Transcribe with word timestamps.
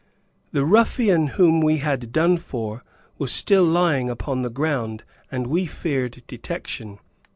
The 0.51 0.65
ruffian 0.65 1.27
whom 1.37 1.59
we 1.61 1.77
had 1.77 2.11
done 2.11 2.37
for, 2.37 2.83
was 3.19 3.31
still 3.31 3.63
lying 3.63 4.09
upon 4.09 4.41
the 4.41 4.49
ground 4.49 5.03
and 5.31 5.45
we 5.45 5.67
feared 5.67 6.23
detection.) 6.25 6.97